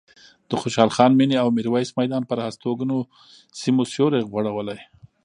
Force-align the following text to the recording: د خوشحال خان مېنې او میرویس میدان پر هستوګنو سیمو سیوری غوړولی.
د 0.49 0.51
خوشحال 0.61 0.89
خان 0.95 1.11
مېنې 1.19 1.37
او 1.43 1.47
میرویس 1.57 1.89
میدان 1.99 2.23
پر 2.29 2.37
هستوګنو 2.45 2.97
سیمو 3.59 3.83
سیوری 3.91 4.21
غوړولی. 4.31 4.79